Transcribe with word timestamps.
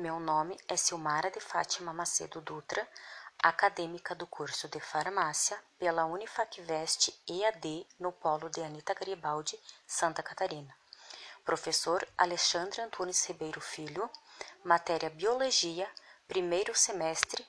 Meu 0.00 0.20
nome 0.20 0.56
é 0.68 0.76
Silmara 0.76 1.28
de 1.28 1.40
Fátima 1.40 1.92
Macedo 1.92 2.40
Dutra, 2.40 2.88
acadêmica 3.36 4.14
do 4.14 4.28
curso 4.28 4.68
de 4.68 4.78
Farmácia 4.78 5.58
pela 5.76 6.06
Unifacvest 6.06 7.12
EAD 7.28 7.84
no 7.98 8.12
Polo 8.12 8.48
de 8.48 8.62
Anita 8.62 8.94
Garibaldi, 8.94 9.58
Santa 9.88 10.22
Catarina. 10.22 10.72
Professor 11.44 12.06
Alexandre 12.16 12.80
Antunes 12.80 13.26
Ribeiro 13.26 13.60
Filho, 13.60 14.08
matéria 14.62 15.10
Biologia, 15.10 15.90
primeiro 16.28 16.76
semestre, 16.76 17.44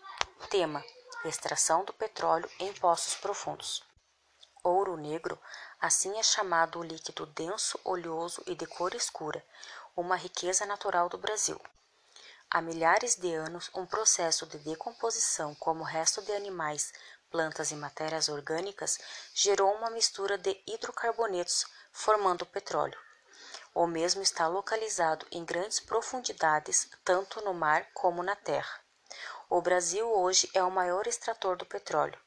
tema 0.50 0.84
Extração 1.24 1.86
do 1.86 1.94
petróleo 1.94 2.50
em 2.60 2.74
poços 2.74 3.14
profundos. 3.14 3.84
Ouro 4.64 4.98
negro, 4.98 5.40
assim 5.80 6.18
é 6.18 6.24
chamado 6.24 6.80
o 6.80 6.84
líquido 6.84 7.28
denso, 7.28 7.80
oleoso 7.84 8.42
e 8.48 8.56
de 8.56 8.66
cor 8.66 8.96
escura, 8.96 9.46
uma 9.96 10.16
riqueza 10.16 10.66
natural 10.66 11.08
do 11.10 11.18
Brasil. 11.20 11.62
Há 12.52 12.62
milhares 12.62 13.16
de 13.16 13.32
anos, 13.36 13.70
um 13.76 13.86
processo 13.86 14.48
de 14.48 14.58
decomposição, 14.58 15.54
como 15.54 15.84
resto 15.84 16.20
de 16.24 16.32
animais, 16.32 16.92
plantas 17.30 17.70
e 17.70 17.76
matérias 17.76 18.28
orgânicas, 18.28 18.98
gerou 19.36 19.72
uma 19.76 19.92
mistura 19.92 20.36
de 20.36 20.60
hidrocarbonetos, 20.66 21.68
formando 21.92 22.48
petróleo. 22.48 22.98
O 23.72 23.86
mesmo 23.86 24.24
está 24.24 24.48
localizado 24.48 25.28
em 25.32 25.46
grandes 25.46 25.80
profundidades, 25.80 26.90
tanto 27.04 27.40
no 27.42 27.54
mar 27.54 27.86
como 27.94 28.24
na 28.24 28.36
terra. 28.36 28.82
O 29.48 29.62
Brasil 29.62 30.12
hoje 30.12 30.50
é 30.56 30.64
o 30.64 30.72
maior 30.72 31.06
extrator 31.06 31.56
do 31.56 31.68
petróleo. 31.68 32.20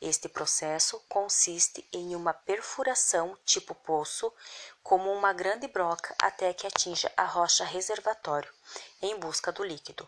Este 0.00 0.28
processo 0.28 1.00
consiste 1.08 1.86
em 1.92 2.14
uma 2.14 2.34
perfuração 2.34 3.36
tipo 3.44 3.74
poço, 3.74 4.32
como 4.82 5.10
uma 5.12 5.32
grande 5.32 5.66
broca 5.68 6.14
até 6.18 6.52
que 6.52 6.66
atinja 6.66 7.10
a 7.16 7.24
rocha 7.24 7.64
reservatório, 7.64 8.52
em 9.00 9.18
busca 9.18 9.50
do 9.50 9.64
líquido. 9.64 10.06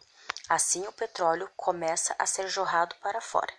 Assim 0.49 0.87
o 0.87 0.93
petróleo 0.93 1.51
começa 1.57 2.15
a 2.19 2.27
ser 2.27 2.49
jorrado 2.49 2.95
para 2.97 3.21
fora. 3.21 3.53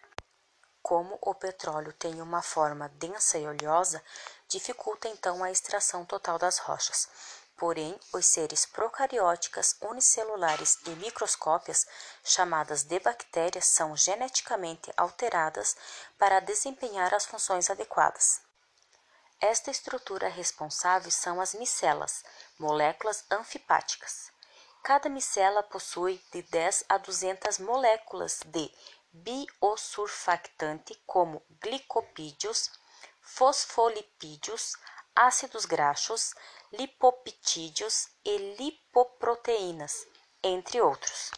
Como 0.82 1.18
o 1.22 1.36
petróleo 1.36 1.94
tem 1.94 2.22
uma 2.22 2.42
forma 2.42 2.90
densa 2.90 3.38
e 3.38 3.48
oleosa, 3.48 4.04
dificulta 4.48 5.08
então 5.08 5.44
a 5.44 5.52
extração 5.52 6.06
total 6.06 6.40
das 6.40 6.58
rochas. 6.60 7.10
Porém, 7.60 8.00
os 8.14 8.26
seres 8.26 8.66
procarióticas 8.66 9.76
unicelulares 9.82 10.80
e 10.86 10.92
microscópias, 10.92 11.86
chamadas 12.24 12.84
de 12.84 12.98
bactérias, 13.02 13.66
são 13.66 13.98
geneticamente 13.98 14.90
alteradas 14.96 15.76
para 16.18 16.40
desempenhar 16.40 17.14
as 17.14 17.26
funções 17.26 17.70
adequadas. 17.70 18.42
Esta 19.42 19.72
estrutura 19.72 20.30
responsável 20.30 21.12
são 21.12 21.42
as 21.42 21.54
micelas, 21.54 22.24
moléculas 22.58 23.26
anfipáticas. 23.30 24.32
Cada 24.82 25.10
micela 25.10 25.62
possui 25.62 26.24
de 26.32 26.42
10 26.44 26.86
a 26.88 26.98
200 26.98 27.60
moléculas 27.60 28.40
de 28.46 28.74
biosurfactante, 29.12 30.96
como 31.06 31.44
glicopídios, 31.62 32.72
fosfolipídios, 33.22 34.78
ácidos 35.20 35.66
graxos, 35.66 36.34
lipoptídeos 36.72 38.08
e 38.24 38.56
lipoproteínas, 38.56 40.08
entre 40.42 40.80
outros. 40.80 41.32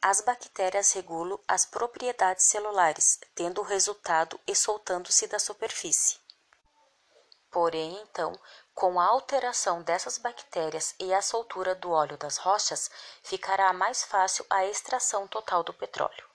As 0.00 0.22
bactérias 0.22 0.92
regulam 0.92 1.38
as 1.46 1.66
propriedades 1.66 2.46
celulares, 2.46 3.20
tendo 3.34 3.60
o 3.60 3.64
resultado 3.64 4.40
e 4.46 4.56
soltando-se 4.56 5.26
da 5.26 5.38
superfície. 5.38 6.18
Porém, 7.50 8.00
então, 8.00 8.32
com 8.74 8.98
a 8.98 9.04
alteração 9.04 9.82
dessas 9.82 10.16
bactérias 10.16 10.94
e 10.98 11.12
a 11.12 11.20
soltura 11.20 11.74
do 11.74 11.90
óleo 11.90 12.16
das 12.16 12.38
rochas, 12.38 12.90
ficará 13.22 13.70
mais 13.74 14.02
fácil 14.02 14.46
a 14.48 14.64
extração 14.64 15.28
total 15.28 15.62
do 15.62 15.74
petróleo. 15.74 16.29